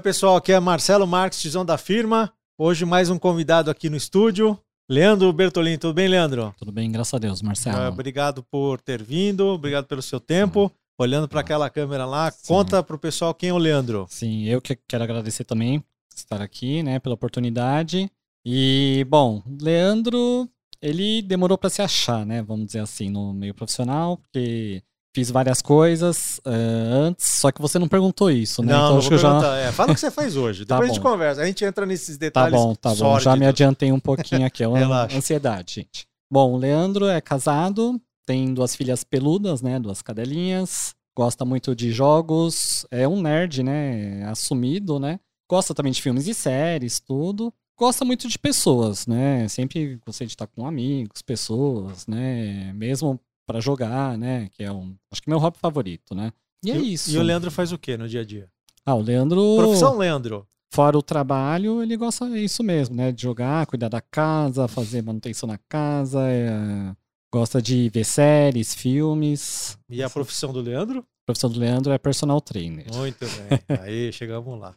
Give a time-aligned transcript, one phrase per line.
[0.00, 2.32] Oi, pessoal, aqui é Marcelo Marques, tizão da firma.
[2.56, 4.58] Hoje mais um convidado aqui no estúdio,
[4.88, 5.76] Leandro Bertolini.
[5.76, 6.54] Tudo bem, Leandro?
[6.56, 7.82] Tudo bem, graças a Deus, Marcelo.
[7.82, 10.72] É, obrigado por ter vindo, obrigado pelo seu tempo.
[10.98, 12.48] Olhando para aquela câmera lá, Sim.
[12.48, 14.06] conta para o pessoal quem é o Leandro.
[14.08, 18.10] Sim, eu que quero agradecer também por estar aqui, né, pela oportunidade.
[18.42, 20.48] E, bom, Leandro,
[20.80, 24.82] ele demorou para se achar, né, vamos dizer assim, no meio profissional, porque
[25.12, 28.72] Fiz várias coisas uh, antes, só que você não perguntou isso, né?
[28.72, 29.56] Não, então, não acho que eu já...
[29.58, 30.92] É, fala o que você faz hoje, tá depois bom.
[30.92, 31.42] a gente conversa.
[31.42, 32.58] A gente entra nesses tá detalhes.
[32.58, 33.18] Tá bom, tá bom.
[33.18, 36.06] Já me adiantei um pouquinho aqui, é uma ansiedade, gente.
[36.32, 39.80] Bom, o Leandro é casado, tem duas filhas peludas, né?
[39.80, 40.94] Duas cadelinhas.
[41.16, 44.24] Gosta muito de jogos, é um nerd, né?
[44.26, 45.18] Assumido, né?
[45.50, 47.52] Gosta também de filmes e séries, tudo.
[47.76, 49.48] Gosta muito de pessoas, né?
[49.48, 52.72] Sempre gostei de estar com amigos, pessoas, né?
[52.74, 53.18] Mesmo
[53.50, 54.48] para jogar, né?
[54.52, 54.94] Que é um.
[55.10, 56.32] Acho que meu hobby favorito, né?
[56.64, 57.10] E, é e isso.
[57.10, 58.48] E o Leandro faz o que no dia a dia?
[58.86, 59.56] Ah, o Leandro.
[59.56, 60.46] Profissão Leandro.
[60.72, 63.10] Fora o trabalho, ele gosta isso mesmo, né?
[63.10, 66.94] De jogar, cuidar da casa, fazer manutenção na casa, é...
[67.32, 69.76] gosta de ver séries, filmes.
[69.88, 71.04] E a profissão do Leandro?
[71.30, 72.86] Profissão do Leandro é personal trainer.
[72.94, 73.78] Muito bem.
[73.80, 74.74] Aí, chegamos lá.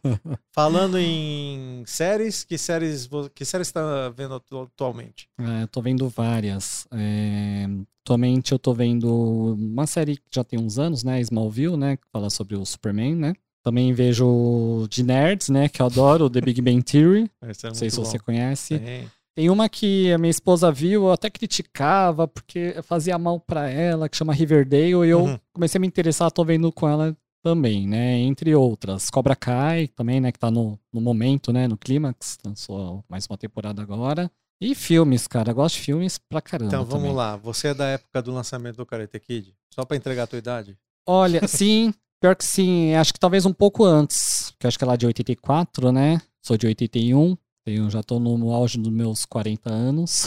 [0.52, 5.28] Falando em séries, que séries que séries está vendo atualmente?
[5.38, 6.86] É, eu tô vendo várias.
[6.92, 7.66] É,
[8.04, 11.22] Atualmente eu tô vendo uma série que já tem uns anos, né?
[11.22, 11.96] Smallville, né?
[11.96, 13.32] Que fala sobre o Superman, né?
[13.62, 15.70] Também vejo de nerds, né?
[15.70, 17.30] Que eu adoro, The Big Bang Theory.
[17.40, 18.04] é Não sei se bom.
[18.04, 18.78] você conhece.
[18.78, 19.10] Tem.
[19.34, 24.08] Tem uma que a minha esposa viu, eu até criticava, porque fazia mal para ela,
[24.08, 25.38] que chama Riverdale, e eu uhum.
[25.52, 28.18] comecei a me interessar, tô vendo com ela também, né?
[28.20, 29.10] Entre outras.
[29.10, 30.32] Cobra Kai também, né?
[30.32, 31.68] Que tá no, no momento, né?
[31.68, 34.30] No clímax, lançou mais uma temporada agora.
[34.60, 35.50] E filmes, cara.
[35.50, 36.68] Eu gosto de filmes pra caramba.
[36.68, 37.16] Então vamos também.
[37.16, 37.36] lá.
[37.36, 39.54] Você é da época do lançamento do Karate Kid?
[39.74, 40.78] Só pra entregar a tua idade?
[41.06, 41.92] Olha, sim.
[42.18, 42.94] Pior que sim.
[42.94, 44.54] Acho que talvez um pouco antes.
[44.58, 46.22] Que acho que é lá de 84, né?
[46.40, 47.36] Sou de 81.
[47.66, 50.26] Eu já tô no auge dos meus 40 anos.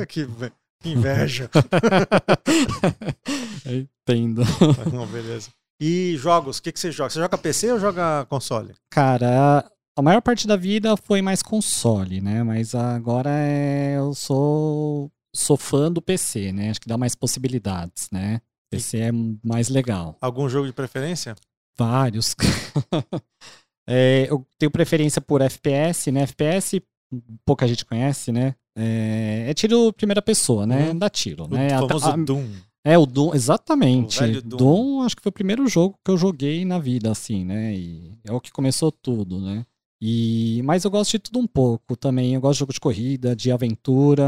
[0.00, 0.24] É, que,
[0.80, 1.50] que inveja.
[3.66, 4.42] Entendo.
[4.92, 5.50] Não, beleza.
[5.80, 7.10] E jogos, o que, que você joga?
[7.10, 8.72] Você joga PC ou joga console?
[8.88, 12.44] Cara, a maior parte da vida foi mais console, né?
[12.44, 16.70] Mas agora é, eu sou, sou fã do PC, né?
[16.70, 18.40] Acho que dá mais possibilidades, né?
[18.70, 19.10] PC é
[19.44, 20.16] mais legal.
[20.20, 21.34] Algum jogo de preferência?
[21.76, 22.36] Vários.
[23.88, 26.22] é, eu tenho preferência por FPS, né?
[26.22, 26.82] FPS,
[27.44, 28.54] pouca gente conhece, né?
[28.76, 30.90] É, é tiro primeira pessoa, né?
[30.90, 30.98] Uhum.
[30.98, 31.70] Dá tiro, o né?
[31.70, 32.46] famoso a, Doom.
[32.84, 34.22] É, o Doom, exatamente.
[34.22, 34.56] O Doom.
[34.58, 37.74] Doom, acho que foi o primeiro jogo que eu joguei na vida, assim, né?
[37.74, 39.64] E é o que começou tudo, né?
[40.00, 42.34] E, mas eu gosto de tudo um pouco também.
[42.34, 44.24] Eu gosto de jogo de corrida, de aventura.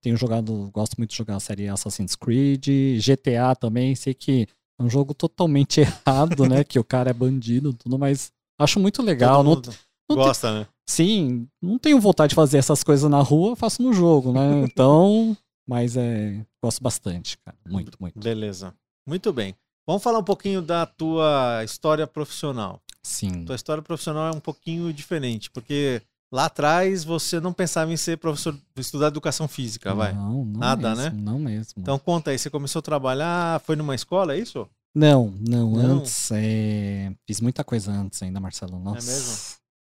[0.00, 2.66] Tenho jogado, gosto muito de jogar a série Assassin's Creed,
[3.04, 3.94] GTA também.
[3.94, 6.64] Sei que é um jogo totalmente errado, né?
[6.64, 9.42] que o cara é bandido, tudo, mas acho muito legal.
[9.42, 9.60] Não,
[10.08, 10.66] não gosta, tem, né?
[10.88, 14.62] Sim, não tenho vontade de fazer essas coisas na rua, faço no jogo, né?
[14.70, 15.36] Então,
[15.66, 17.56] mas é, gosto bastante, cara.
[17.68, 18.18] Muito, muito.
[18.18, 18.72] Beleza.
[19.06, 19.54] Muito bem.
[19.86, 22.80] Vamos falar um pouquinho da tua história profissional.
[23.02, 23.44] Sim.
[23.44, 26.02] Tua história profissional é um pouquinho diferente, porque
[26.32, 30.12] lá atrás você não pensava em ser professor, estudar educação física, vai?
[30.12, 31.22] Não, não Nada, mesmo, né?
[31.22, 31.74] Não mesmo.
[31.76, 34.68] Então conta aí, você começou a trabalhar, foi numa escola, é isso?
[34.96, 35.96] Não, não, não.
[35.98, 37.12] antes, é...
[37.26, 38.78] fiz muita coisa antes ainda, Marcelo.
[38.78, 39.10] Nossa.
[39.10, 39.36] É mesmo?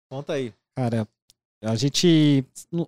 [0.10, 0.52] Conta aí.
[0.76, 1.08] Cara,
[1.62, 2.44] a gente.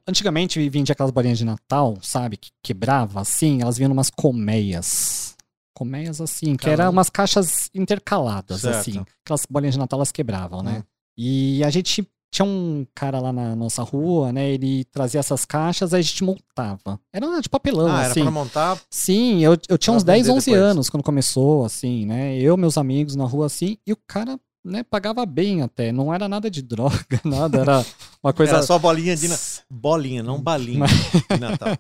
[0.08, 2.38] Antigamente vendia aquelas bolinhas de Natal, sabe?
[2.38, 5.36] Que quebrava assim, elas vinham umas colmeias
[5.78, 8.78] colmeias assim, que eram umas caixas intercaladas, certo.
[8.78, 9.06] assim.
[9.24, 10.80] Aquelas bolinhas de Natal elas quebravam, né?
[10.80, 10.84] Hum.
[11.18, 14.50] E a gente tinha um cara lá na nossa rua, né?
[14.50, 17.00] Ele trazia essas caixas, aí a gente montava.
[17.14, 18.20] Era de papelão, ah, assim.
[18.20, 18.82] Era pra montar?
[18.90, 20.62] Sim, eu, eu tinha uns 10, 11 depois.
[20.62, 22.38] anos quando começou, assim, né?
[22.38, 25.94] Eu, meus amigos na rua, assim, e o cara né, pagava bem até.
[25.94, 27.60] Não era nada de droga, nada.
[27.60, 27.86] Era
[28.22, 28.56] uma coisa.
[28.56, 29.30] Era só bolinha de.
[29.70, 30.92] Bolinha, não balinha Mas...
[30.92, 31.78] de Natal.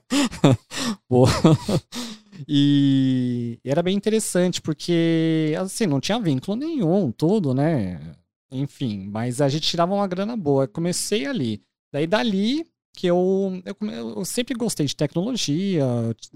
[1.09, 1.29] Boa.
[2.47, 7.99] E era bem interessante, porque, assim, não tinha vínculo nenhum, tudo, né?
[8.51, 10.67] Enfim, mas a gente tirava uma grana boa.
[10.67, 11.61] Comecei ali.
[11.91, 15.85] Daí, dali, que eu, eu, eu sempre gostei de tecnologia,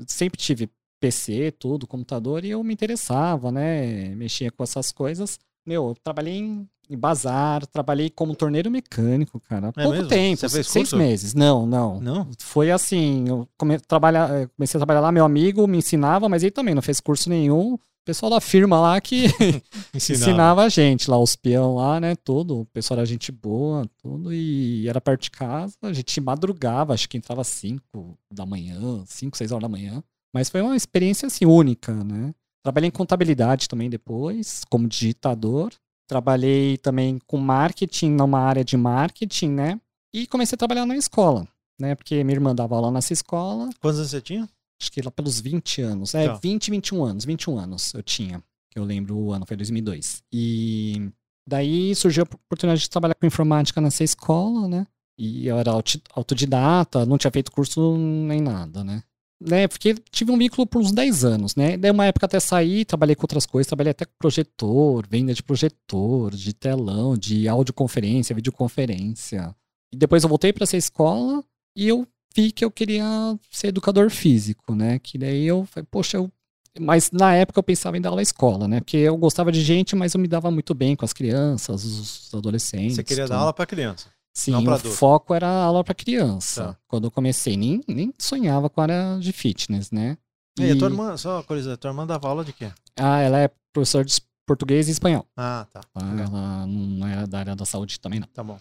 [0.07, 0.69] sempre tive
[0.99, 4.13] PC, tudo, computador, e eu me interessava, né?
[4.15, 5.39] Mexia com essas coisas.
[5.65, 9.67] Meu, eu trabalhei em em bazar, trabalhei como torneiro mecânico, cara.
[9.67, 10.07] É Pouco mesmo?
[10.07, 10.97] tempo, Você fez seis curso?
[10.97, 11.33] meses.
[11.35, 12.01] Não, não.
[12.01, 12.27] Não?
[12.39, 16.41] Foi assim, eu come, trabalhar, eh, comecei a trabalhar lá, meu amigo me ensinava, mas
[16.41, 17.77] ele também não fez curso nenhum.
[18.09, 19.61] O pessoal da firma lá que ensinava.
[19.93, 20.63] ensinava.
[20.63, 22.61] a gente lá, os peão lá, né, tudo.
[22.61, 24.33] O pessoal era gente boa, tudo.
[24.33, 29.37] E era perto de casa, a gente madrugava, acho que entrava 5 da manhã, 5,
[29.37, 30.03] 6 horas da manhã.
[30.33, 32.33] Mas foi uma experiência, assim, única, né?
[32.63, 35.71] Trabalhei em contabilidade também depois, como digitador.
[36.07, 39.79] trabalhei também com marketing, numa área de marketing, né?
[40.11, 41.47] E comecei a trabalhar na escola,
[41.79, 41.93] né?
[41.93, 43.69] Porque minha irmã dava aula nessa escola.
[43.79, 44.49] Quantos anos você tinha?
[44.81, 46.15] Acho que lá pelos 20 anos.
[46.15, 46.39] É, Tá.
[46.41, 47.25] 20, 21 anos.
[47.25, 48.41] 21 anos eu tinha.
[48.71, 50.23] Que eu lembro o ano, foi 2002.
[50.31, 51.09] E
[51.47, 54.87] daí surgiu a oportunidade de trabalhar com informática nessa escola, né?
[55.17, 55.71] E eu era
[56.13, 59.03] autodidata, não tinha feito curso nem nada, né?
[59.41, 59.67] né?
[59.67, 61.77] Porque tive um vínculo por uns 10 anos, né?
[61.77, 65.41] Daí uma época até saí, trabalhei com outras coisas, trabalhei até com projetor, venda de
[65.41, 69.55] projetor, de telão, de audioconferência, videoconferência.
[69.91, 71.43] E depois eu voltei para essa escola
[71.75, 73.05] e eu vi que eu queria
[73.49, 74.99] ser educador físico, né?
[74.99, 76.31] Que daí eu falei, poxa, eu...
[76.79, 78.79] Mas na época eu pensava em dar aula à escola, né?
[78.79, 82.33] Porque eu gostava de gente, mas eu me dava muito bem com as crianças, os
[82.33, 82.95] adolescentes.
[82.95, 83.39] Você queria dar tudo.
[83.41, 84.07] aula pra criança.
[84.33, 84.89] Sim, o adulto.
[84.89, 86.63] foco era aula para criança.
[86.63, 86.77] Tá.
[86.87, 90.17] Quando eu comecei, nem, nem sonhava com a área de fitness, né?
[90.57, 92.71] E a tua irmã, só uma coisa, a tua irmã dava aula de quê?
[92.95, 95.25] Ah, ela é professora de português e espanhol.
[95.35, 95.81] Ah, tá.
[95.95, 96.27] Legal.
[96.27, 98.27] Ela não é da área da saúde também, não.
[98.27, 98.59] Tá bom.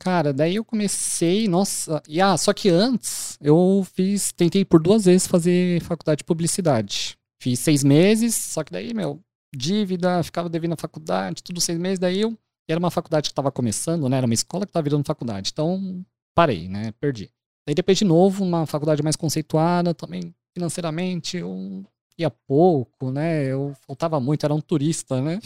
[0.00, 5.04] Cara, daí eu comecei, nossa, e ah, só que antes eu fiz, tentei por duas
[5.04, 7.18] vezes fazer faculdade de publicidade.
[7.38, 9.20] Fiz seis meses, só que daí, meu,
[9.54, 12.34] dívida, ficava devendo a faculdade, tudo seis meses, daí eu,
[12.66, 16.02] era uma faculdade que estava começando, né, era uma escola que estava virando faculdade, então
[16.34, 17.30] parei, né, perdi.
[17.66, 21.84] Daí depois de novo, uma faculdade mais conceituada, também financeiramente, eu
[22.16, 25.40] ia pouco, né, eu faltava muito, era um turista, né.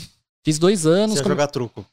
[0.45, 1.85] Fiz dois anos, Você ia jogar truco.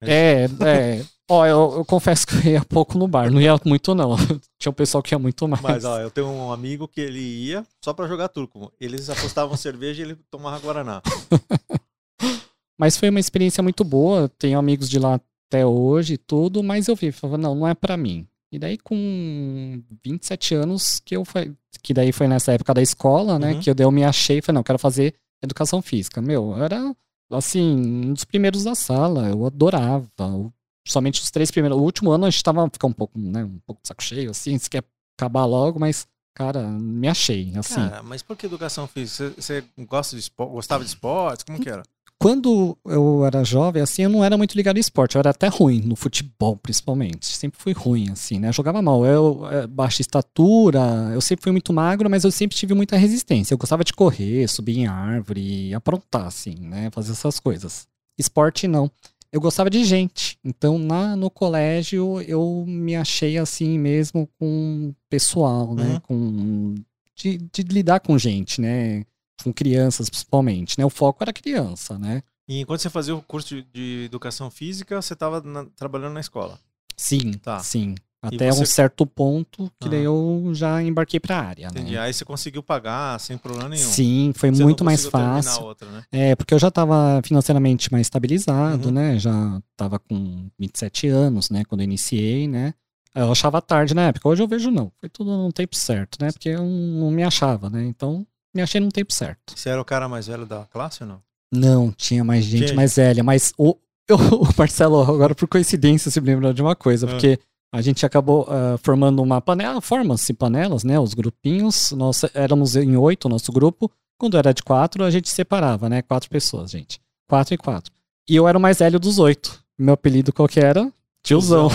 [0.00, 1.06] é, é.
[1.30, 4.16] Ó, eu, eu confesso que eu ia pouco no bar, não ia muito não.
[4.58, 5.62] Tinha um pessoal que ia muito mais.
[5.62, 8.72] Mas, ó, eu tenho um amigo que ele ia só pra jogar truco.
[8.80, 11.02] Eles apostavam cerveja e ele tomava Guaraná.
[12.80, 15.20] Mas foi uma experiência muito boa, tenho amigos de lá
[15.50, 18.24] até hoje e tudo, mas eu vi, falava, não, não é pra mim.
[18.52, 21.52] E daí com 27 anos que eu foi,
[21.82, 23.60] que daí foi nessa época da escola, né, Uhum.
[23.60, 26.22] que eu, daí eu me achei, falei, não, eu quero fazer educação física.
[26.22, 26.94] Meu, eu era
[27.32, 27.62] assim,
[28.08, 30.06] um dos primeiros da sala, eu adorava.
[30.20, 30.52] Eu-
[30.90, 33.58] somente os três primeiros, o último ano a gente tava ficando um pouco, né, um
[33.66, 34.84] pouco de saco cheio assim, se quer
[35.16, 37.74] acabar logo, mas cara, me achei, assim.
[37.74, 39.32] Cara, mas por que educação física?
[39.36, 41.44] Você, gosta de esporte, gostava de esportes?
[41.44, 41.82] Como que era?
[42.20, 45.14] Quando eu era jovem, assim, eu não era muito ligado em esporte.
[45.14, 47.26] Eu era até ruim, no futebol, principalmente.
[47.26, 48.48] Sempre fui ruim, assim, né?
[48.48, 49.06] Eu jogava mal.
[49.06, 50.80] Eu, é, baixa estatura,
[51.14, 53.54] eu sempre fui muito magro, mas eu sempre tive muita resistência.
[53.54, 56.90] Eu gostava de correr, subir em árvore, aprontar, assim, né?
[56.92, 57.86] Fazer essas coisas.
[58.18, 58.90] Esporte, não.
[59.32, 60.38] Eu gostava de gente.
[60.42, 65.94] Então, na, no colégio, eu me achei assim mesmo com pessoal, né?
[65.94, 66.00] Uhum.
[66.00, 66.74] Com,
[67.14, 69.04] de, de lidar com gente, né?
[69.42, 70.84] Com crianças, principalmente, né?
[70.84, 72.22] O foco era criança, né?
[72.48, 75.42] E enquanto você fazia o curso de, de educação física, você estava
[75.76, 76.58] trabalhando na escola.
[76.96, 77.58] Sim, Tá.
[77.60, 77.94] sim.
[78.20, 80.04] Até você- um certo ponto que daí Ah.
[80.04, 81.92] eu já embarquei pra área, Entendi.
[81.92, 82.00] né?
[82.00, 83.88] Aí você conseguiu pagar sem problema nenhum.
[83.88, 85.62] Sim, foi Você muito mais fácil.
[85.62, 86.02] a outra, né?
[86.10, 88.94] É, porque eu já estava financeiramente mais estabilizado, Uhum.
[88.94, 89.18] né?
[89.18, 91.62] Já estava com 27 anos, né?
[91.64, 92.74] Quando eu iniciei, né?
[93.14, 94.28] Eu achava tarde na época.
[94.28, 94.90] Hoje eu vejo não.
[95.00, 96.30] Foi tudo num tempo certo, né?
[96.32, 97.84] Porque eu não me achava, né?
[97.86, 99.54] Então, me achei num tempo certo.
[99.56, 101.22] Você era o cara mais velho da classe ou não?
[101.52, 103.76] Não, tinha mais gente Tinha mais velha, mas o,
[104.08, 107.38] eu- o Marcelo, agora por coincidência, se me lembrou de uma coisa, Ah.
[107.72, 110.98] A gente acabou ah, formando uma panela, formam-se panelas, né?
[110.98, 113.90] Os grupinhos, nós éramos em oito, nosso grupo.
[114.18, 116.02] Quando era de quatro, a gente separava, né?
[116.02, 117.00] Quatro pessoas, gente.
[117.28, 117.92] Quatro e quatro.
[118.28, 119.62] E eu era o mais velho dos oito.
[119.78, 120.92] Meu apelido qual que era?
[121.22, 121.68] Tiozão.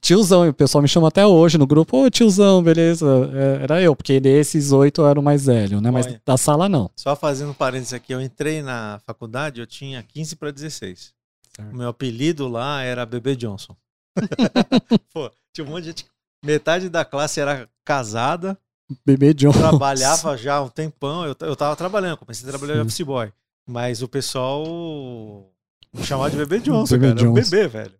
[0.00, 0.44] Tiozão.
[0.46, 1.96] E o pessoal me chama até hoje no grupo.
[1.96, 3.06] Ô, tiozão, beleza?
[3.32, 5.90] É, era eu, porque desses oito eu era o mais velho, né?
[5.90, 6.20] Mas Olha.
[6.26, 6.90] da sala não.
[6.94, 11.14] Só fazendo um parênteses aqui, eu entrei na faculdade, eu tinha 15 para 16.
[11.56, 11.72] Certo.
[11.72, 13.74] O meu apelido lá era Bebê Johnson.
[15.12, 16.06] Pô, tinha um monte de gente.
[16.44, 18.58] Metade da classe era casada,
[19.04, 19.52] Bebê John.
[19.52, 21.24] trabalhava já um tempão.
[21.24, 23.32] Eu, eu tava trabalhando, comecei a trabalhar de office boy.
[23.66, 25.50] Mas o pessoal
[25.92, 27.20] me chamava de Bebê Johnson, Bebê cara.
[27.20, 27.94] Era um bebê, velho.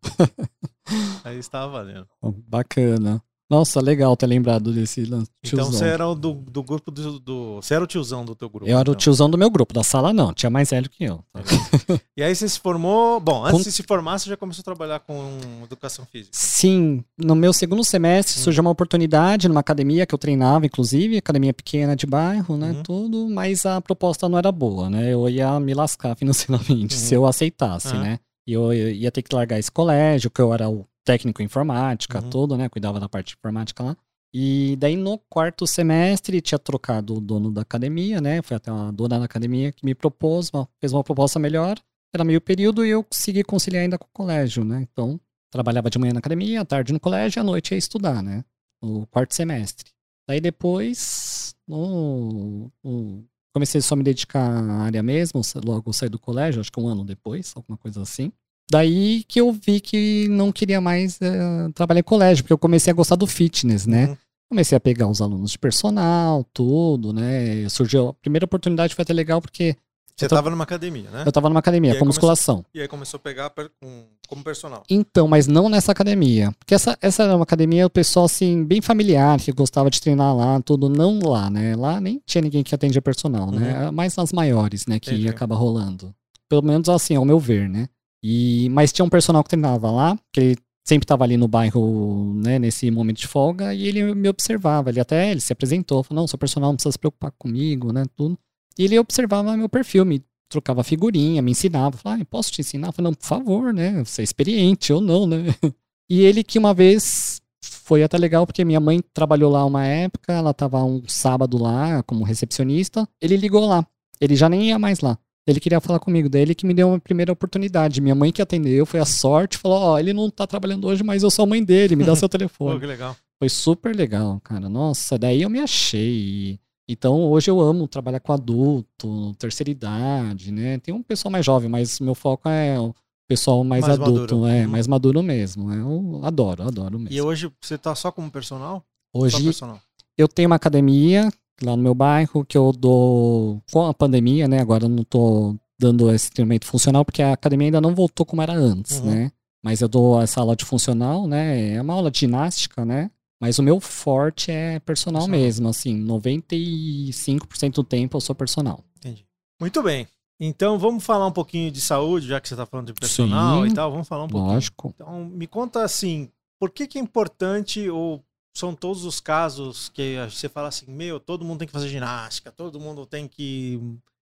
[1.24, 2.06] Aí estava valendo.
[2.46, 3.22] Bacana.
[3.50, 5.30] Nossa, legal ter lembrado desse lance.
[5.44, 8.48] Então você era o do, do grupo do, do- Você era o tiozão do teu
[8.48, 8.66] grupo.
[8.66, 8.94] Eu era o então.
[8.94, 11.22] tiozão do meu grupo, da sala não, tinha mais velho que eu.
[12.16, 13.18] E aí você se formou.
[13.20, 16.30] Bom, antes Com- de se formar, você já começou a trabalhar com educação física.
[16.32, 17.84] Sim, no meu segundo Hum.
[17.84, 22.70] semestre surgiu uma oportunidade numa academia que eu treinava, inclusive, academia pequena de bairro, né,
[22.70, 22.82] Uhum.
[22.82, 27.00] tudo, mas a proposta não era boa, né, eu ia me lascar financeiramente Uhum.
[27.00, 28.00] se eu aceitasse, Uhum.
[28.00, 31.42] né, e eu eu ia ter que largar esse colégio, que eu era o técnico
[31.42, 32.30] em informática, Uhum.
[32.30, 33.96] tudo, né, cuidava da parte de informática lá.
[34.32, 38.42] E daí no quarto semestre tinha trocado o dono da academia, né?
[38.42, 41.78] Foi até uma dona da academia que me propôs, uma- fez uma proposta melhor.
[42.12, 44.80] Era meio período e eu consegui conciliar ainda com o colégio, né?
[44.90, 45.20] Então,
[45.52, 48.44] trabalhava de manhã na academia, à tarde no colégio e à noite ia estudar, né?
[48.82, 49.92] No quarto semestre.
[50.28, 56.18] Daí depois, no, no comecei só a me dedicar à área mesmo, logo saí do
[56.18, 58.32] colégio, acho que um ano depois, alguma coisa assim.
[58.70, 62.90] Daí que eu vi que não queria mais é, trabalhar em colégio, porque eu comecei
[62.90, 64.06] a gostar do fitness, né?
[64.06, 64.16] Uhum.
[64.50, 67.68] Comecei a pegar os alunos de personal, tudo, né?
[67.68, 68.08] Surgiu.
[68.08, 69.76] A primeira oportunidade foi até legal porque.
[70.16, 71.22] Você estava numa academia, né?
[71.24, 72.64] Eu estava numa academia, com musculação.
[72.72, 74.84] E aí começou a pegar per, com, como personal.
[74.88, 76.52] Então, mas não nessa academia.
[76.56, 80.36] Porque essa, essa era uma academia, o pessoal, assim, bem familiar, que gostava de treinar
[80.36, 81.74] lá, tudo, não lá, né?
[81.74, 83.56] Lá nem tinha ninguém que atendia personal, né?
[83.56, 83.84] uhum.
[83.86, 83.90] né?
[83.90, 85.00] Mais nas maiores, né?
[85.00, 85.28] Que Entendi.
[85.28, 86.14] acaba rolando.
[86.48, 87.88] Pelo menos assim, ao meu ver, né?
[88.26, 92.32] E, mas tinha um personal que treinava lá, que ele sempre estava ali no bairro,
[92.36, 94.88] né, nesse momento de folga, e ele me observava.
[94.88, 98.04] Ele até ele se apresentou, falou: Não, seu personal não precisa se preocupar comigo, né,
[98.16, 98.38] tudo.
[98.78, 101.98] E ele observava meu perfil, me trocava figurinha, me ensinava.
[101.98, 102.88] Falava: ah, Posso te ensinar?
[102.88, 105.44] Eu falei: Não, por favor, né, você é experiente ou não, né.
[106.08, 110.32] E ele que uma vez foi até legal, porque minha mãe trabalhou lá uma época,
[110.32, 113.86] ela estava um sábado lá como recepcionista, ele ligou lá.
[114.20, 115.18] Ele já nem ia mais lá.
[115.46, 118.00] Ele queria falar comigo, daí ele que me deu uma primeira oportunidade.
[118.00, 121.02] Minha mãe que atendeu, foi a sorte, falou: Ó, oh, ele não tá trabalhando hoje,
[121.02, 122.74] mas eu sou a mãe dele, me dá seu telefone.
[122.74, 123.14] Pô, que legal.
[123.38, 124.68] Foi super legal, cara.
[124.68, 126.58] Nossa, daí eu me achei.
[126.88, 130.78] Então hoje eu amo trabalhar com adulto, terceira idade, né?
[130.78, 132.94] Tem um pessoal mais jovem, mas meu foco é o
[133.28, 134.46] pessoal mais, mais adulto, maduro.
[134.46, 134.70] é, uhum.
[134.70, 135.72] mais maduro mesmo.
[135.72, 137.14] Eu adoro, adoro mesmo.
[137.14, 138.84] E hoje você tá só como personal?
[139.12, 139.80] Hoje personal.
[140.16, 141.30] eu tenho uma academia
[141.62, 144.60] lá no meu bairro, que eu dou com a pandemia, né?
[144.60, 148.42] Agora eu não tô dando esse treinamento funcional, porque a academia ainda não voltou como
[148.42, 149.06] era antes, uhum.
[149.06, 149.32] né?
[149.62, 151.74] Mas eu dou essa aula de funcional, né?
[151.74, 153.10] É uma aula de ginástica, né?
[153.40, 155.40] Mas o meu forte é personal, personal.
[155.40, 158.82] mesmo, assim, 95% do tempo eu sou personal.
[158.96, 159.26] Entendi.
[159.60, 160.06] Muito bem.
[160.40, 163.70] Então vamos falar um pouquinho de saúde, já que você está falando de personal Sim,
[163.70, 164.52] e tal, vamos falar um pouquinho.
[164.52, 164.92] Lógico.
[164.94, 168.22] Então me conta assim, por que, que é importante ou
[168.56, 172.52] são todos os casos que você fala assim, meu, todo mundo tem que fazer ginástica,
[172.52, 173.80] todo mundo tem que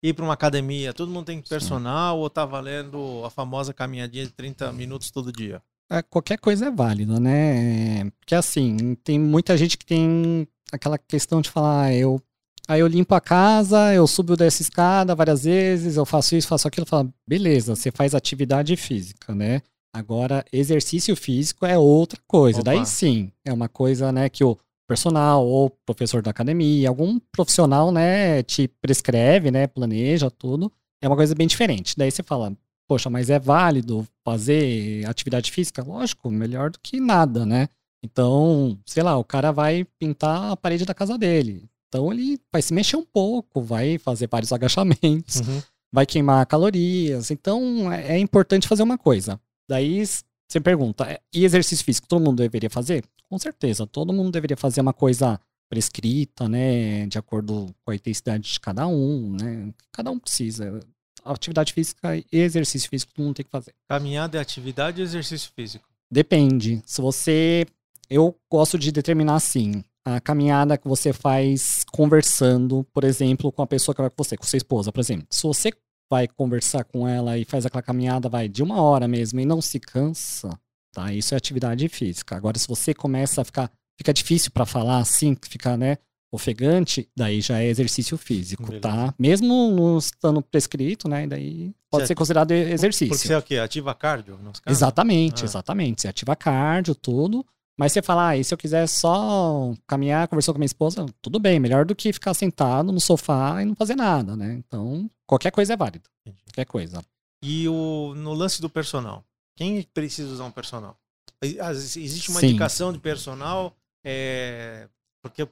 [0.02, 2.22] ir para uma academia, todo mundo tem que personal Sim.
[2.22, 5.60] ou tá valendo a famosa caminhadinha de 30 minutos todo dia?
[5.90, 8.10] É, qualquer coisa é válida, né?
[8.20, 12.22] Porque assim, tem muita gente que tem aquela questão de falar, ah, eu
[12.68, 16.66] aí eu limpo a casa, eu subo dessa escada várias vezes, eu faço isso, faço
[16.68, 19.60] aquilo, fala, beleza, você faz atividade física, né?
[19.94, 22.60] Agora, exercício físico é outra coisa.
[22.60, 22.72] Opa.
[22.72, 24.56] Daí sim, é uma coisa, né, que o
[24.88, 30.72] personal ou professor da academia, algum profissional, né, te prescreve, né, planeja tudo.
[31.00, 31.94] É uma coisa bem diferente.
[31.96, 32.56] Daí você fala,
[32.88, 35.82] poxa, mas é válido fazer atividade física?
[35.82, 37.68] Lógico, melhor do que nada, né?
[38.04, 41.64] Então, sei lá, o cara vai pintar a parede da casa dele.
[41.88, 45.62] Então ele vai se mexer um pouco, vai fazer vários agachamentos, uhum.
[45.92, 47.30] vai queimar calorias.
[47.30, 49.38] Então é, é importante fazer uma coisa.
[49.72, 53.02] Daí você pergunta, é, e exercício físico todo mundo deveria fazer?
[53.26, 58.52] Com certeza, todo mundo deveria fazer uma coisa prescrita, né, de acordo com a intensidade
[58.52, 59.72] de cada um, né?
[59.90, 60.78] Cada um precisa.
[61.24, 63.72] Atividade física e exercício físico todo mundo tem que fazer.
[63.88, 65.88] Caminhada é atividade ou exercício físico?
[66.10, 66.82] Depende.
[66.84, 67.64] Se você
[68.10, 73.66] eu gosto de determinar assim, a caminhada que você faz conversando, por exemplo, com a
[73.66, 75.26] pessoa que vai com você, com sua esposa, por exemplo.
[75.30, 75.72] Se você
[76.12, 79.62] vai conversar com ela e faz aquela caminhada, vai de uma hora mesmo e não
[79.62, 80.50] se cansa,
[80.92, 81.10] tá?
[81.10, 82.36] Isso é atividade física.
[82.36, 85.96] Agora, se você começa a ficar, fica difícil para falar assim, fica, né,
[86.30, 88.82] ofegante, daí já é exercício físico, Beleza.
[88.82, 89.14] tá?
[89.18, 93.08] Mesmo não estando prescrito, né, daí pode ser considerado exercício.
[93.08, 93.56] Porque você é o quê?
[93.56, 94.38] Ativa cardio?
[94.66, 95.46] Exatamente, ah.
[95.46, 96.02] exatamente.
[96.02, 97.42] Você ativa cardio, tudo.
[97.82, 101.40] Mas você fala, ah, e se eu quiser só caminhar, conversar com minha esposa, tudo
[101.40, 104.54] bem, melhor do que ficar sentado no sofá e não fazer nada, né?
[104.54, 106.08] Então, qualquer coisa é válida.
[106.44, 107.04] Qualquer coisa.
[107.42, 109.24] E o, no lance do personal?
[109.56, 110.96] Quem precisa usar um personal?
[111.42, 112.50] Existe uma Sim.
[112.50, 113.76] indicação de personal?
[114.04, 114.88] É,
[115.20, 115.50] porque eu,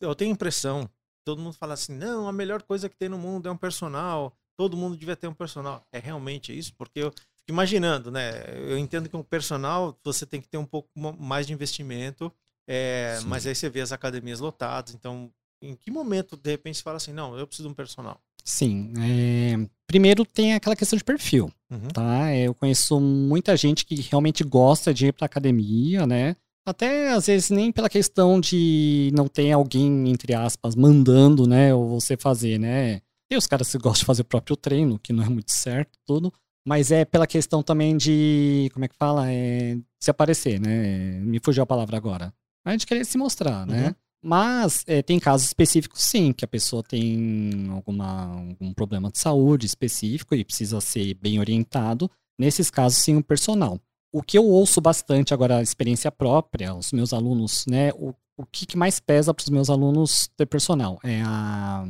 [0.00, 0.88] eu tenho impressão,
[1.22, 4.34] todo mundo fala assim, não, a melhor coisa que tem no mundo é um personal,
[4.56, 5.84] todo mundo devia ter um personal.
[5.92, 6.72] É realmente isso?
[6.78, 7.12] Porque eu,
[7.48, 8.30] imaginando, né?
[8.56, 10.88] Eu entendo que um personal você tem que ter um pouco
[11.18, 12.32] mais de investimento,
[12.66, 14.94] é, mas aí você vê as academias lotadas.
[14.94, 15.30] Então,
[15.62, 18.20] em que momento de repente você fala assim, não, eu preciso de um personal?
[18.44, 18.92] Sim.
[18.98, 19.68] É...
[19.86, 21.88] Primeiro tem aquela questão de perfil, uhum.
[21.88, 22.34] tá?
[22.34, 26.36] Eu conheço muita gente que realmente gosta de ir para academia, né?
[26.66, 31.88] Até às vezes nem pela questão de não ter alguém, entre aspas, mandando, né, ou
[31.88, 33.00] você fazer, né?
[33.30, 35.98] E os caras que gostam de fazer o próprio treino, que não é muito certo,
[36.06, 36.32] tudo.
[36.68, 38.68] Mas é pela questão também de.
[38.74, 39.32] Como é que fala?
[39.32, 41.18] É, se aparecer, né?
[41.20, 42.30] Me fugiu a palavra agora.
[42.62, 43.86] A gente querer se mostrar, né?
[43.86, 43.94] Uhum.
[44.22, 49.64] Mas é, tem casos específicos, sim, que a pessoa tem alguma, algum problema de saúde
[49.64, 52.10] específico e precisa ser bem orientado.
[52.38, 53.80] Nesses casos, sim, o personal.
[54.12, 57.92] O que eu ouço bastante agora, a experiência própria, os meus alunos, né?
[57.94, 60.98] O, o que, que mais pesa para os meus alunos ter personal?
[61.02, 61.86] É a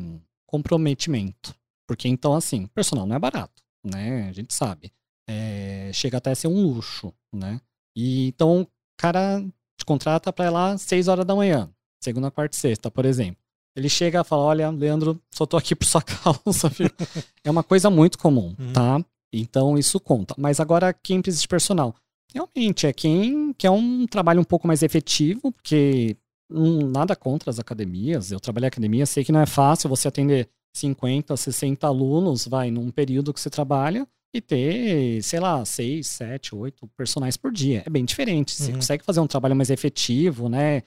[0.47, 1.53] comprometimento.
[1.85, 4.29] Porque então, assim, personal não é barato, né?
[4.29, 4.93] A gente sabe.
[5.29, 7.61] É, chega até a ser um luxo, né?
[7.97, 9.45] E então o cara
[9.77, 11.71] te contrata para ir lá 6 horas da manhã,
[12.03, 13.43] segunda, quarta e sexta, por exemplo.
[13.77, 16.69] Ele chega e fala: Olha, Leandro, só tô aqui por sua causa.
[16.69, 16.91] Viu?
[17.45, 18.73] é uma coisa muito comum, uhum.
[18.73, 19.05] tá?
[19.33, 20.35] Então isso conta.
[20.39, 21.95] Mas agora, quem precisa de personal?
[22.33, 26.17] Realmente, é quem quer um trabalho um pouco mais efetivo, porque
[26.51, 28.33] hum, nada contra as academias.
[28.33, 32.71] Eu trabalhei em academia, sei que não é fácil você atender 50, 60 alunos, vai,
[32.71, 37.83] num período que você trabalha, e ter, sei lá, 6, 7, 8 personagens por dia.
[37.87, 38.53] É bem diferente.
[38.53, 38.77] Você uhum.
[38.77, 40.83] consegue fazer um trabalho mais efetivo, né?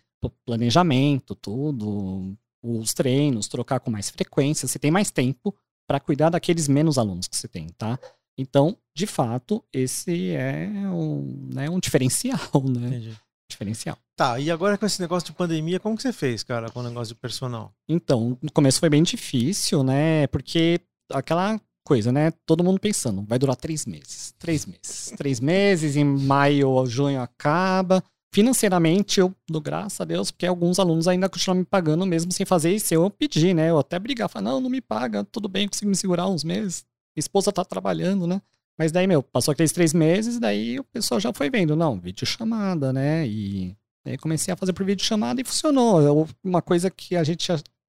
[0.46, 4.68] Planejamento, tudo, os treinos, trocar com mais frequência.
[4.68, 5.56] Você tem mais tempo
[5.88, 8.00] para cuidar daqueles menos alunos que você tem, tá?
[8.38, 12.88] Então, de fato, esse é um, né, um diferencial, né?
[12.88, 13.18] Entendi.
[13.62, 13.98] Diferencial.
[14.16, 16.84] Tá, e agora com esse negócio de pandemia, como que você fez, cara, com o
[16.84, 17.72] negócio de personal?
[17.88, 20.26] Então, no começo foi bem difícil, né?
[20.28, 22.32] Porque aquela coisa, né?
[22.46, 24.34] Todo mundo pensando, vai durar três meses.
[24.40, 25.14] Três meses.
[25.16, 28.04] três meses, em maio ou junho acaba.
[28.34, 32.46] Financeiramente, eu dou graças a Deus, porque alguns alunos ainda continuam me pagando mesmo sem
[32.46, 32.92] fazer isso.
[32.94, 33.70] Eu pedi, né?
[33.70, 36.84] Eu até brigar, falar, não, não me paga, tudo bem, consigo me segurar uns meses.
[37.16, 38.42] Minha esposa tá trabalhando, né?
[38.82, 42.26] Mas daí, meu, passou aqueles três meses, daí o pessoal já foi vendo, não, vídeo
[42.26, 43.28] chamada, né?
[43.28, 46.28] E aí comecei a fazer por vídeo chamada e funcionou.
[46.44, 47.48] Uma coisa que a gente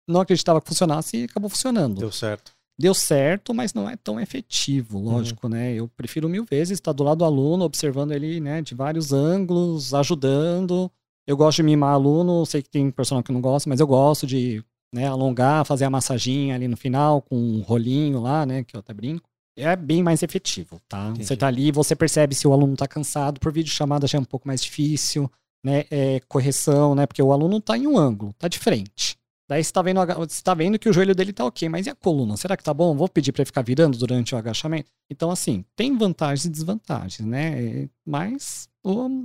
[0.08, 2.00] não acreditava que funcionasse e acabou funcionando.
[2.00, 2.50] Deu certo.
[2.76, 5.12] Deu certo, mas não é tão efetivo, uhum.
[5.12, 5.52] lógico, uhum.
[5.52, 5.74] né?
[5.74, 9.94] Eu prefiro mil vezes estar do lado do aluno, observando ele, né, de vários ângulos,
[9.94, 10.90] ajudando.
[11.24, 14.26] Eu gosto de mimar aluno, sei que tem personal que não gosta, mas eu gosto
[14.26, 14.60] de
[14.92, 18.80] né, alongar, fazer a massaginha ali no final com um rolinho lá, né, que eu
[18.80, 19.29] até brinco.
[19.60, 21.08] É bem mais efetivo, tá?
[21.08, 21.26] Entendi.
[21.26, 24.20] Você tá ali, você percebe se o aluno tá cansado, por vídeo chamada já é
[24.20, 25.30] um pouco mais difícil,
[25.64, 29.18] né, é, correção, né, porque o aluno tá em um ângulo, tá de frente.
[29.48, 31.90] Daí você tá vendo, você tá vendo que o joelho dele tá ok, mas e
[31.90, 32.36] a coluna?
[32.36, 32.94] Será que tá bom?
[32.94, 34.92] Vou pedir para ficar virando durante o agachamento?
[35.10, 37.88] Então, assim, tem vantagens e desvantagens, né?
[38.06, 38.68] Mas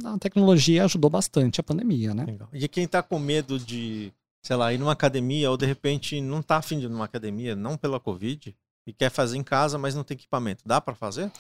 [0.03, 2.25] a tecnologia ajudou bastante a pandemia, né?
[2.25, 2.49] Legal.
[2.51, 4.11] E quem tá com medo de
[4.45, 7.55] sei lá, ir numa academia ou de repente não tá afim de ir numa academia,
[7.55, 8.55] não pela Covid,
[8.87, 10.63] e quer fazer em casa, mas não tem equipamento.
[10.65, 11.31] Dá para fazer?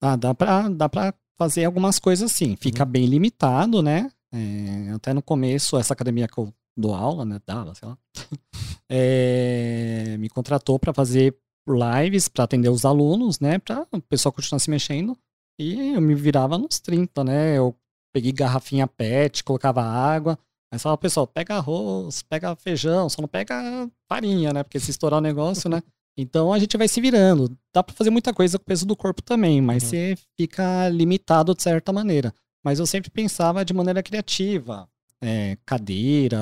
[0.00, 2.56] Ah, dá para dá pra fazer algumas coisas sim.
[2.56, 2.90] Fica uhum.
[2.90, 4.10] bem limitado, né?
[4.32, 7.40] É, até no começo, essa academia que eu dou aula, né?
[7.46, 7.98] Dava, sei lá.
[8.86, 11.34] É, me contratou para fazer
[11.66, 13.58] lives, para atender os alunos, né?
[13.58, 15.16] Para o pessoal continuar se mexendo.
[15.58, 17.56] E eu me virava nos 30, né?
[17.56, 17.74] Eu
[18.12, 20.38] peguei garrafinha PET, colocava água.
[20.70, 24.62] Aí fala, pessoal, pega arroz, pega feijão, só não pega farinha, né?
[24.62, 25.82] Porque se estourar o negócio, né?
[26.16, 27.56] Então a gente vai se virando.
[27.72, 29.88] Dá para fazer muita coisa com o peso do corpo também, mas uhum.
[29.90, 32.32] você fica limitado de certa maneira.
[32.64, 34.88] Mas eu sempre pensava de maneira criativa.
[35.20, 36.38] É, cadeira,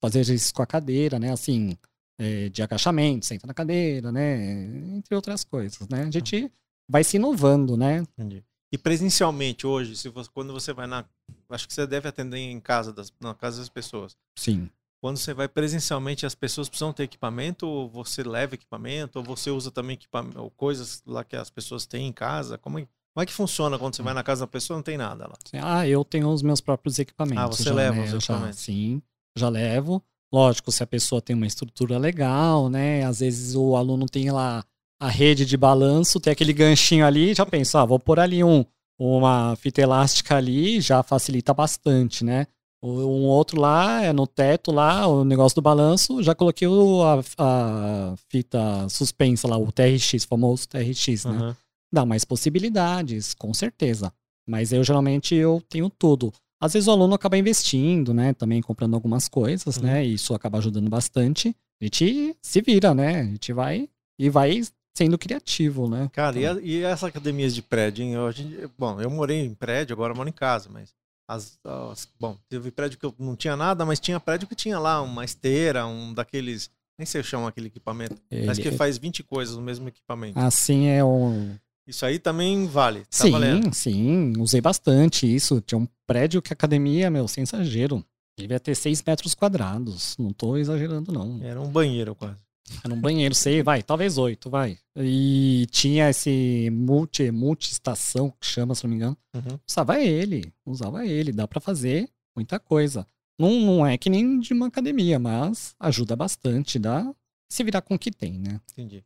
[0.00, 1.32] fazer exercício com a cadeira, né?
[1.32, 1.76] Assim,
[2.18, 4.96] é, de agachamento, senta na cadeira, né?
[4.96, 6.02] Entre outras coisas, né?
[6.02, 6.50] A gente
[6.88, 8.04] vai se inovando, né?
[8.18, 8.44] Entendi.
[8.72, 11.04] E presencialmente hoje, se você, quando você vai na.
[11.48, 14.16] Acho que você deve atender em casa, das, na casa das pessoas.
[14.36, 14.68] Sim.
[15.04, 19.50] Quando você vai presencialmente, as pessoas precisam ter equipamento, ou você leva equipamento, ou você
[19.50, 22.56] usa também equipamento, ou coisas lá que as pessoas têm em casa?
[22.56, 24.96] Como é, como é que funciona quando você vai na casa da pessoa não tem
[24.96, 25.34] nada lá?
[25.62, 27.44] Ah, eu tenho os meus próprios equipamentos.
[27.44, 28.04] Ah, você leva né?
[28.04, 28.60] os equipamentos?
[28.60, 29.02] Já, sim,
[29.36, 30.02] já levo.
[30.32, 33.04] Lógico, se a pessoa tem uma estrutura legal, né?
[33.04, 34.64] Às vezes o aluno tem lá
[34.98, 38.64] a rede de balanço, tem aquele ganchinho ali, já pensa, ah, vou pôr ali um,
[38.98, 42.46] uma fita elástica ali, já facilita bastante, né?
[42.86, 47.20] Um outro lá, é no teto lá, o negócio do balanço, já coloquei o, a,
[47.38, 51.30] a, fita suspensa lá, o TRX, famoso TRX, né?
[51.30, 51.54] Uhum.
[51.90, 54.12] Dá mais possibilidades, com certeza.
[54.46, 56.30] Mas eu geralmente eu tenho tudo.
[56.60, 58.34] Às vezes o aluno acaba investindo, né?
[58.34, 59.88] Também comprando algumas coisas, né?
[59.88, 59.94] uhum.
[59.94, 60.06] né?
[60.06, 61.56] E isso acaba ajudando bastante.
[61.80, 63.20] A gente se vira, né?
[63.20, 64.60] A gente vai e vai
[64.94, 66.10] sendo criativo, né?
[66.12, 66.60] Cara, então...
[66.60, 68.12] e, a, e essas academias de prédio, hein?
[68.12, 70.92] Eu, gente, bom, eu morei em prédio, agora moro em casa, mas
[71.28, 74.78] as, as, bom, teve prédio que eu não tinha nada, mas tinha prédio que tinha
[74.78, 78.46] lá uma esteira, um daqueles, nem sei se chama aquele equipamento, Ele...
[78.46, 80.38] mas que faz 20 coisas no mesmo equipamento.
[80.38, 81.56] Assim é um
[81.86, 83.00] isso aí também vale.
[83.00, 83.74] Tá sim, valendo.
[83.74, 85.60] sim, usei bastante isso.
[85.60, 88.04] Tinha um prédio que a academia, meu, sem exagero.
[88.38, 90.16] Devia ter 6 metros quadrados.
[90.18, 91.40] Não tô exagerando, não.
[91.42, 92.38] Era um banheiro quase.
[92.82, 94.78] Era um banheiro, sei, vai, talvez oito, vai.
[94.96, 99.16] E tinha esse multi, multi-estação, que chama, se não me engano.
[99.34, 99.58] Uhum.
[99.68, 103.06] Usava ele, usava ele, dá para fazer muita coisa.
[103.38, 107.14] Não, não é que nem de uma academia, mas ajuda bastante, dá
[107.50, 108.60] se virar com o que tem, né?
[108.72, 109.04] Entendi.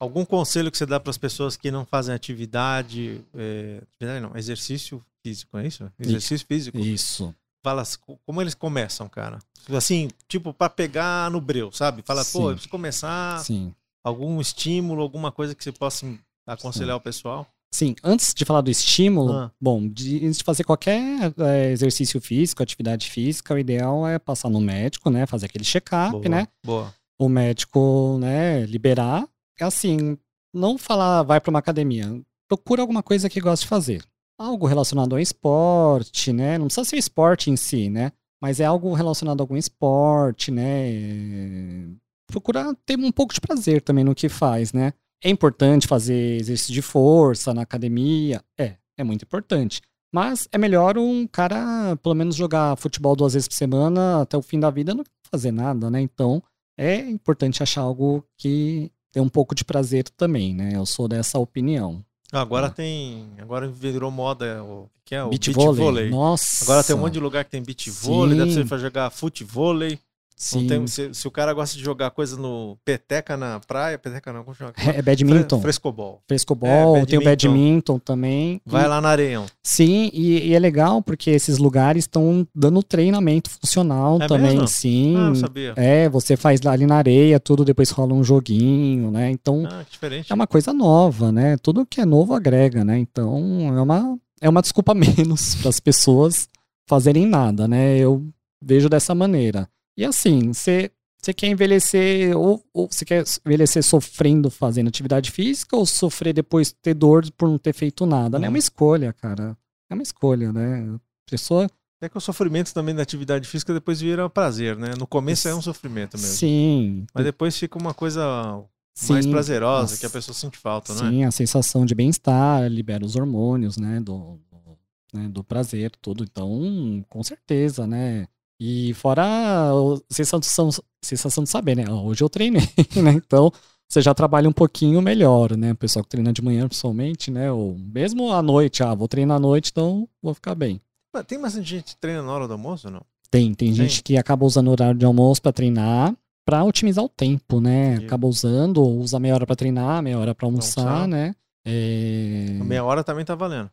[0.00, 5.04] Algum conselho que você dá para as pessoas que não fazem atividade, é, não, exercício
[5.22, 5.90] físico, é isso?
[5.98, 6.46] Exercício isso.
[6.46, 6.78] físico?
[6.78, 7.82] Isso fala
[8.26, 9.38] como eles começam, cara?
[9.74, 12.02] Assim, tipo, para pegar no breu, sabe?
[12.02, 12.38] Fala, Sim.
[12.38, 13.40] pô, eu preciso começar.
[13.40, 13.74] Sim.
[14.04, 16.06] algum estímulo, alguma coisa que você possa
[16.46, 17.00] aconselhar Sim.
[17.00, 17.48] o pessoal?
[17.72, 19.50] Sim, antes de falar do estímulo, ah.
[19.60, 24.48] bom, de, antes de fazer qualquer é, exercício físico, atividade física, o ideal é passar
[24.48, 25.26] no médico, né?
[25.26, 26.46] Fazer aquele check-up, né?
[26.64, 26.94] Boa.
[27.18, 29.26] O médico, né, liberar.
[29.60, 30.16] Assim,
[30.52, 32.20] não falar vai para uma academia.
[32.46, 34.04] Procura alguma coisa que goste de fazer.
[34.38, 36.58] Algo relacionado ao esporte, né?
[36.58, 38.12] Não precisa ser esporte em si, né?
[38.42, 41.88] Mas é algo relacionado a algum esporte, né?
[42.26, 44.92] Procura ter um pouco de prazer também no que faz, né?
[45.22, 48.42] É importante fazer exercício de força na academia?
[48.58, 49.80] É, é muito importante.
[50.12, 54.42] Mas é melhor um cara, pelo menos, jogar futebol duas vezes por semana até o
[54.42, 56.00] fim da vida não fazer nada, né?
[56.00, 56.42] Então,
[56.78, 60.72] é importante achar algo que dê um pouco de prazer também, né?
[60.74, 62.04] Eu sou dessa opinião.
[62.40, 62.74] Agora né?
[62.74, 63.28] tem.
[63.38, 65.84] Agora virou moda o que é o beach, beach vôlei.
[65.84, 66.10] vôlei.
[66.10, 66.64] Nossa.
[66.64, 69.98] Agora tem um monte de lugar que tem beach vôlei, dá pra você jogar futevôlei.
[70.36, 70.66] Sim.
[70.66, 74.42] Tem, se, se, o cara gosta de jogar coisa no peteca na praia, peteca não,
[74.42, 74.72] como chama?
[74.76, 75.60] É, é badminton.
[75.60, 76.20] Frescobol.
[76.26, 78.60] Frescobol, é, tem o badminton também.
[78.66, 79.46] Vai e, lá na areião.
[79.62, 84.66] Sim, e, e, é legal porque esses lugares estão dando treinamento funcional é também, mesmo?
[84.68, 85.14] sim.
[85.16, 85.72] Ah, sabia.
[85.76, 89.30] É, você faz lá ali na areia, tudo, depois rola um joguinho, né?
[89.30, 89.84] Então, ah,
[90.28, 91.56] é uma coisa nova, né?
[91.58, 92.98] Tudo que é novo agrega, né?
[92.98, 96.48] Então, é uma, é uma desculpa menos para as pessoas
[96.86, 97.96] fazerem nada, né?
[97.98, 98.26] Eu
[98.60, 99.68] vejo dessa maneira.
[99.96, 100.90] E assim, você
[101.24, 106.70] você quer envelhecer ou, ou, você quer envelhecer sofrendo fazendo atividade física ou sofrer depois
[106.70, 108.38] ter dor por não ter feito nada?
[108.38, 108.46] Né?
[108.46, 108.58] É uma uhum.
[108.58, 109.56] escolha, cara.
[109.88, 110.86] É uma escolha, né?
[110.94, 111.70] A pessoa.
[112.02, 114.92] É que o sofrimento também da atividade física depois vira prazer, né?
[114.98, 116.34] No começo é um sofrimento mesmo.
[116.34, 117.06] Sim.
[117.14, 118.62] Mas depois fica uma coisa
[118.94, 121.10] Sim, mais prazerosa, que a pessoa sente falta, né?
[121.10, 123.98] Sim, a sensação de bem-estar, libera os hormônios, né?
[124.00, 124.78] Do, do,
[125.14, 125.28] né?
[125.28, 126.22] do prazer, tudo.
[126.22, 128.28] Então, com certeza, né?
[128.60, 129.72] E fora a
[130.10, 130.70] sensação,
[131.02, 131.90] sensação de saber, né?
[131.90, 132.62] Hoje eu treinei,
[133.02, 133.12] né?
[133.12, 133.52] Então,
[133.88, 135.72] você já trabalha um pouquinho melhor, né?
[135.72, 137.50] O pessoal que treina de manhã, pessoalmente, né?
[137.50, 140.80] Ou mesmo à noite, ah, vou treinar à noite, então vou ficar bem.
[141.26, 143.02] Tem bastante gente que treina na hora do almoço ou não?
[143.30, 143.74] Tem, tem, tem.
[143.74, 146.14] gente que acaba usando o horário de almoço para treinar,
[146.44, 147.98] para otimizar o tempo, né?
[148.00, 148.04] E...
[148.04, 151.34] Acaba usando, usa meia hora para treinar, meia hora para almoçar, almoçar, né?
[151.64, 152.58] É...
[152.64, 153.70] Meia hora também tá valendo.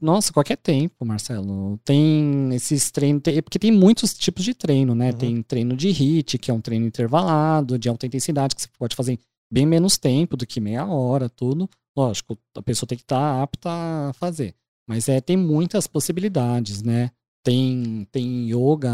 [0.00, 1.78] Nossa, qualquer tempo, Marcelo.
[1.84, 5.10] Tem esses treinos, tem, porque tem muitos tipos de treino, né?
[5.10, 5.16] Uhum.
[5.16, 8.94] Tem treino de HIIT, que é um treino intervalado, de alta intensidade, que você pode
[8.94, 9.18] fazer
[9.50, 11.68] bem menos tempo do que meia hora, tudo.
[11.96, 14.54] Lógico, a pessoa tem que estar tá apta a fazer.
[14.86, 17.10] Mas é, tem muitas possibilidades, né?
[17.42, 18.92] Tem, tem yoga,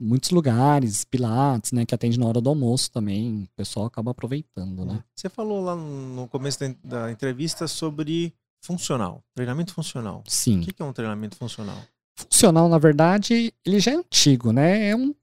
[0.00, 1.86] muitos lugares, pilates, né?
[1.86, 3.44] Que atende na hora do almoço também.
[3.44, 5.04] O pessoal acaba aproveitando, né?
[5.14, 10.22] Você falou lá no começo da entrevista sobre funcional, treinamento funcional.
[10.26, 10.60] Sim.
[10.60, 11.76] O que é um treinamento funcional?
[12.16, 14.88] Funcional, na verdade, ele já é antigo, né?
[14.88, 15.14] É um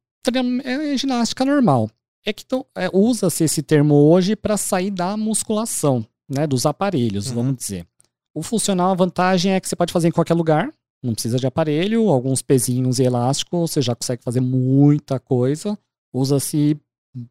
[0.64, 1.90] é ginástica normal.
[2.24, 6.46] É que é, usa-se esse termo hoje para sair da musculação, né?
[6.46, 7.36] Dos aparelhos, uhum.
[7.36, 7.88] vamos dizer.
[8.34, 10.72] O funcional, a vantagem é que você pode fazer em qualquer lugar,
[11.04, 15.78] não precisa de aparelho, alguns pezinhos e elástico, você já consegue fazer muita coisa.
[16.14, 16.80] Usa-se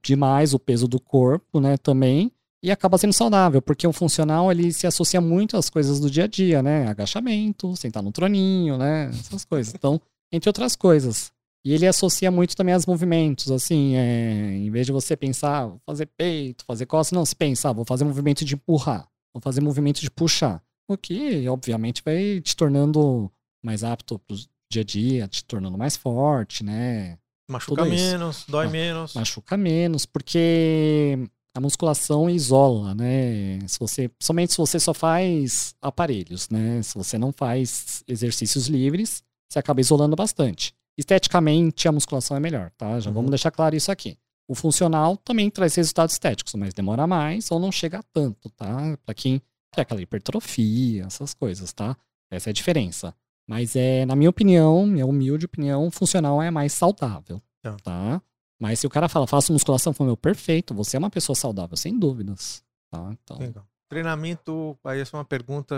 [0.02, 1.76] demais o peso do corpo, né?
[1.76, 6.10] Também e acaba sendo saudável, porque o funcional ele se associa muito às coisas do
[6.10, 6.86] dia a dia, né?
[6.86, 9.08] Agachamento, sentar no troninho, né?
[9.10, 9.74] Essas coisas.
[9.74, 11.32] Então, entre outras coisas.
[11.64, 15.80] E ele associa muito também aos movimentos, assim, é, em vez de você pensar, vou
[15.84, 19.60] fazer peito, fazer costas, não, se pensar, ah, vou fazer movimento de empurrar, vou fazer
[19.60, 20.62] movimento de puxar.
[20.88, 23.30] O que, obviamente, vai te tornando
[23.62, 24.36] mais apto pro
[24.70, 27.18] dia a dia, te tornando mais forte, né?
[27.50, 29.14] Machuca menos, dói menos.
[29.14, 31.18] Machuca menos, porque
[31.54, 33.60] a musculação isola, né?
[33.66, 36.82] Se você, somente se você só faz aparelhos, né?
[36.82, 40.72] Se você não faz exercícios livres, você acaba isolando bastante.
[40.96, 43.00] Esteticamente, a musculação é melhor, tá?
[43.00, 43.14] Já uhum.
[43.14, 44.16] vamos deixar claro isso aqui.
[44.48, 48.96] O funcional também traz resultados estéticos, mas demora mais ou não chega tanto, tá?
[49.04, 49.40] Para quem
[49.72, 51.96] quer aquela hipertrofia, essas coisas, tá?
[52.30, 53.14] Essa é a diferença.
[53.48, 57.76] Mas é, na minha opinião, minha humilde opinião, funcional é mais saudável, tá?
[57.82, 58.22] tá?
[58.60, 61.76] Mas se o cara fala, faço musculação, foi meu perfeito, você é uma pessoa saudável,
[61.76, 62.62] sem dúvidas.
[62.90, 63.10] Tá?
[63.12, 63.38] Então...
[63.38, 63.66] Legal.
[63.88, 65.74] Treinamento, aí essa é uma pergunta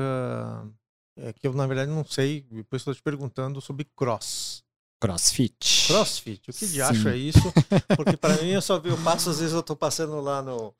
[1.16, 4.62] é, que eu, na verdade, não sei, depois estou te perguntando sobre cross.
[5.00, 5.86] Crossfit.
[5.86, 7.52] Crossfit, o que de acho é isso?
[7.96, 10.74] Porque para mim eu só vi, eu passo, às vezes eu tô passando lá no,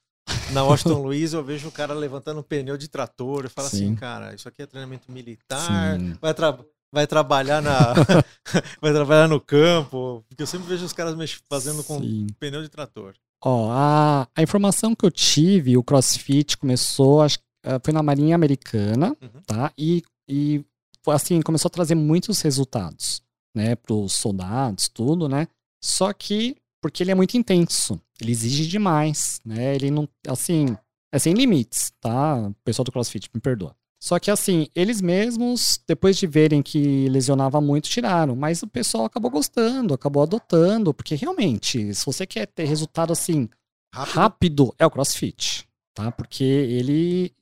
[0.52, 3.78] na Washington Luiz, eu vejo o cara levantando um pneu de trator, eu falo assim,
[3.78, 3.84] Sim.
[3.86, 6.16] assim, cara, isso aqui é treinamento militar, Sim.
[6.20, 6.58] vai, tra
[6.92, 7.94] vai trabalhar na
[8.80, 11.14] vai trabalhar no campo, porque eu sempre vejo os caras
[11.48, 12.26] fazendo com Sim.
[12.38, 13.14] pneu de trator.
[13.44, 18.36] Ó, a, a informação que eu tive, o CrossFit começou, acho, eh, foi na Marinha
[18.36, 19.40] Americana, uhum.
[19.44, 19.72] tá?
[19.76, 20.64] E, e
[21.08, 23.20] assim começou a trazer muitos resultados,
[23.52, 25.48] né, para os soldados, tudo, né?
[25.82, 29.76] Só que porque ele é muito intenso, Ele exige demais, né?
[29.76, 30.76] Ele não, assim,
[31.12, 32.48] é sem limites, tá?
[32.48, 33.74] O pessoal do CrossFit, me perdoa.
[34.02, 38.34] Só que assim, eles mesmos, depois de verem que lesionava muito, tiraram.
[38.34, 43.48] Mas o pessoal acabou gostando, acabou adotando, porque realmente, se você quer ter resultado assim
[43.94, 46.10] rápido, rápido é o CrossFit, tá?
[46.10, 47.32] Porque ele,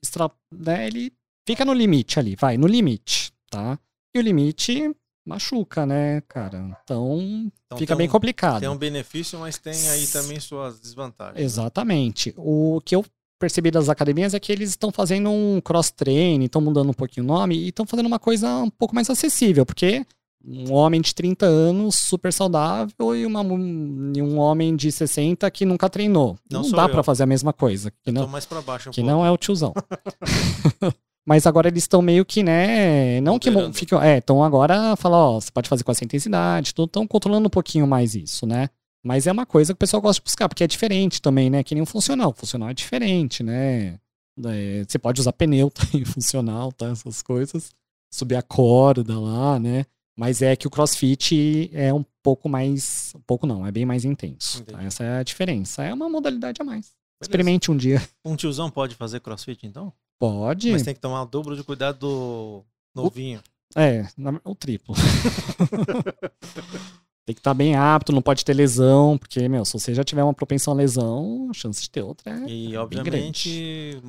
[0.52, 1.10] né, ele
[1.48, 3.78] fica no limite ali, vai, no limite, tá?
[4.14, 4.94] E o limite
[5.26, 6.58] machuca, né, cara?
[6.84, 8.60] Então, então fica bem complicado.
[8.60, 11.36] Tem um benefício, mas tem aí também suas desvantagens.
[11.36, 11.42] Né?
[11.42, 12.30] Exatamente.
[12.30, 12.34] Né?
[12.36, 13.02] O que eu
[13.40, 17.26] percebi das academias é que eles estão fazendo um cross-train, estão mudando um pouquinho o
[17.26, 20.04] nome e estão fazendo uma coisa um pouco mais acessível, porque
[20.44, 25.88] um homem de 30 anos super saudável e, uma, um homem de 60 que nunca
[25.88, 26.38] treinou.
[26.50, 27.90] Não, não dá para fazer a mesma coisa.
[28.04, 29.10] Que não, mais para baixo um Que pouco.
[29.10, 29.72] não é o tiozão.
[31.26, 33.20] Mas agora eles estão meio que, né?
[33.20, 34.02] Não que ficam.
[34.02, 37.86] É, então agora fala, ó, você pode fazer com essa intensidade, estão controlando um pouquinho
[37.86, 38.68] mais isso, né?
[39.02, 41.64] Mas é uma coisa que o pessoal gosta de buscar, porque é diferente também, né?
[41.64, 42.30] Que nem um funcional.
[42.30, 43.98] O funcional é diferente, né?
[44.44, 46.88] É, você pode usar pneu também, funcional, tá?
[46.88, 47.70] Essas coisas.
[48.12, 49.86] Subir a corda lá, né?
[50.18, 53.12] Mas é que o crossfit é um pouco mais.
[53.16, 54.62] Um pouco não, é bem mais intenso.
[54.64, 54.82] Tá?
[54.82, 55.82] Essa é a diferença.
[55.82, 56.86] É uma modalidade a mais.
[56.86, 56.94] Beleza.
[57.22, 58.02] Experimente um dia.
[58.24, 59.92] Um tiozão pode fazer crossfit, então?
[60.18, 60.72] Pode.
[60.72, 63.40] Mas tem que tomar o dobro de cuidado do novinho.
[63.74, 63.80] O...
[63.80, 64.06] É,
[64.44, 64.94] o triplo.
[67.30, 70.02] tem que estar tá bem apto, não pode ter lesão, porque, meu, se você já
[70.02, 72.48] tiver uma propensão à lesão, a chance de ter outra é.
[72.48, 74.00] E, obviamente,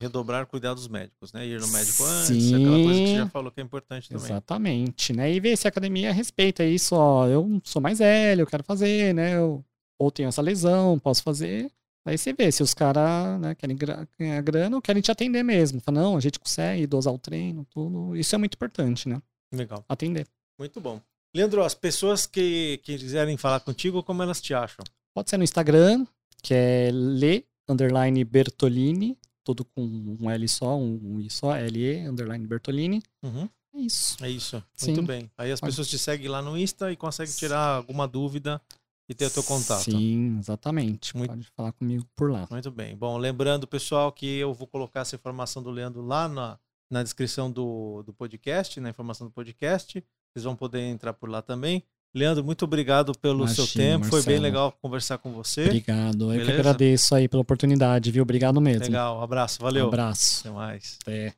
[0.00, 1.44] redobrar cuidados médicos, né?
[1.44, 2.54] Ir no médico antes, Sim.
[2.54, 4.24] aquela coisa que você já falou que é importante também.
[4.24, 5.32] Exatamente, né?
[5.32, 7.26] E ver se a academia respeita isso, ó.
[7.26, 9.36] Eu sou mais velho, eu quero fazer, né?
[9.36, 9.64] Eu,
[9.98, 11.70] ou tenho essa lesão, posso fazer.
[12.06, 15.80] Aí você vê se os caras né, querem ganhar grana ou querem te atender mesmo.
[15.80, 18.16] Fala, não, a gente consegue dosar o treino, tudo.
[18.16, 19.20] Isso é muito importante, né?
[19.52, 19.84] Legal.
[19.88, 20.26] Atender.
[20.58, 21.00] Muito bom.
[21.34, 24.84] Leandro, as pessoas que, que quiserem falar contigo, como elas te acham?
[25.14, 26.06] Pode ser no Instagram,
[26.42, 29.82] que é le underline Bertolini, tudo com
[30.20, 33.02] um L só, um I só, L-E underline Bertolini.
[33.22, 33.48] Uhum.
[33.74, 34.24] É isso.
[34.24, 34.62] É isso.
[34.74, 34.92] Sim.
[34.92, 35.30] Muito bem.
[35.36, 38.60] Aí as pessoas te seguem lá no Insta e conseguem tirar alguma dúvida
[39.08, 39.84] e ter o teu contato.
[39.84, 41.16] Sim, exatamente.
[41.16, 41.30] Muito...
[41.30, 42.46] Pode falar comigo por lá.
[42.50, 42.96] Muito bem.
[42.96, 46.58] Bom, lembrando, pessoal, que eu vou colocar essa informação do Leandro lá na,
[46.90, 50.04] na descrição do, do podcast, na informação do podcast.
[50.38, 51.82] Vocês vão poder entrar por lá também.
[52.14, 54.00] Leandro, muito obrigado pelo Imagina, seu tempo.
[54.04, 54.22] Marcelo.
[54.22, 55.64] Foi bem legal conversar com você.
[55.64, 56.28] Obrigado.
[56.28, 56.40] Beleza?
[56.40, 58.22] Eu que agradeço aí pela oportunidade, viu?
[58.22, 58.84] Obrigado mesmo.
[58.84, 59.18] Legal.
[59.18, 59.60] Um abraço.
[59.60, 59.86] Valeu.
[59.86, 60.40] Um abraço.
[60.40, 60.98] Até mais.
[61.02, 61.34] Até.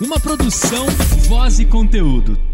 [0.00, 0.86] Uma produção,
[1.28, 2.51] voz e conteúdo.